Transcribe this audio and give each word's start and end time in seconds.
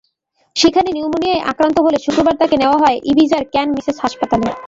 সেখানেই 0.55 0.93
নিউমোনিয়ায় 0.93 1.45
আক্রান্ত 1.51 1.77
হলে 1.79 1.97
শুক্রবার 2.05 2.35
তাঁকে 2.37 2.55
নেওয়া 2.57 2.77
হয় 2.77 2.97
ইবিজার 3.11 3.43
ক্যান 3.53 3.67
মিসেস 3.75 3.97
হাসপাতালে। 4.03 4.49